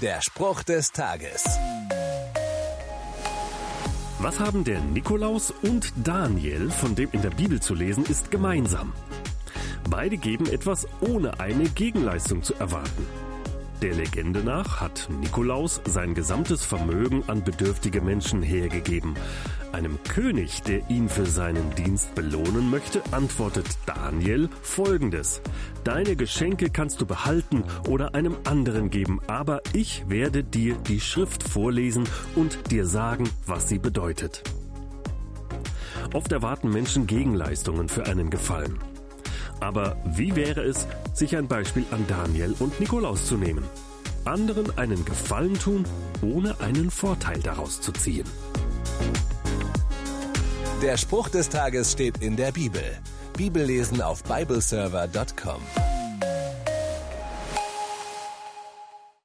Der 0.00 0.22
Spruch 0.22 0.62
des 0.62 0.92
Tages. 0.92 1.44
Was 4.18 4.40
haben 4.40 4.64
der 4.64 4.80
Nikolaus 4.80 5.50
und 5.50 5.92
Daniel, 6.02 6.70
von 6.70 6.94
dem 6.94 7.10
in 7.12 7.20
der 7.20 7.28
Bibel 7.28 7.60
zu 7.60 7.74
lesen 7.74 8.06
ist, 8.06 8.30
gemeinsam? 8.30 8.94
Beide 9.90 10.16
geben 10.16 10.46
etwas 10.46 10.86
ohne 11.00 11.38
eine 11.38 11.64
Gegenleistung 11.64 12.42
zu 12.42 12.54
erwarten. 12.54 13.29
Der 13.82 13.94
Legende 13.94 14.40
nach 14.40 14.82
hat 14.82 15.08
Nikolaus 15.08 15.80
sein 15.86 16.14
gesamtes 16.14 16.66
Vermögen 16.66 17.24
an 17.28 17.42
bedürftige 17.42 18.02
Menschen 18.02 18.42
hergegeben. 18.42 19.14
Einem 19.72 19.98
König, 20.02 20.62
der 20.64 20.90
ihn 20.90 21.08
für 21.08 21.24
seinen 21.24 21.74
Dienst 21.76 22.14
belohnen 22.14 22.68
möchte, 22.70 23.02
antwortet 23.10 23.66
Daniel 23.86 24.50
folgendes. 24.60 25.40
Deine 25.82 26.14
Geschenke 26.14 26.68
kannst 26.68 27.00
du 27.00 27.06
behalten 27.06 27.64
oder 27.88 28.14
einem 28.14 28.36
anderen 28.44 28.90
geben, 28.90 29.18
aber 29.28 29.62
ich 29.72 30.04
werde 30.08 30.44
dir 30.44 30.74
die 30.74 31.00
Schrift 31.00 31.42
vorlesen 31.42 32.06
und 32.36 32.70
dir 32.70 32.84
sagen, 32.84 33.30
was 33.46 33.70
sie 33.70 33.78
bedeutet. 33.78 34.42
Oft 36.12 36.32
erwarten 36.32 36.68
Menschen 36.68 37.06
Gegenleistungen 37.06 37.88
für 37.88 38.04
einen 38.04 38.28
Gefallen. 38.28 38.78
Aber 39.60 39.96
wie 40.04 40.34
wäre 40.34 40.62
es, 40.62 40.86
sich 41.12 41.36
ein 41.36 41.46
Beispiel 41.46 41.84
an 41.90 42.06
Daniel 42.08 42.54
und 42.58 42.80
Nikolaus 42.80 43.26
zu 43.26 43.36
nehmen? 43.36 43.64
Anderen 44.24 44.76
einen 44.78 45.04
Gefallen 45.04 45.58
tun, 45.58 45.84
ohne 46.22 46.60
einen 46.60 46.90
Vorteil 46.90 47.40
daraus 47.40 47.80
zu 47.80 47.92
ziehen. 47.92 48.26
Der 50.82 50.96
Spruch 50.96 51.28
des 51.28 51.48
Tages 51.48 51.92
steht 51.92 52.18
in 52.18 52.36
der 52.36 52.52
Bibel. 52.52 52.82
Bibellesen 53.36 54.00
auf 54.00 54.22
bibleserver.com. 54.24 55.89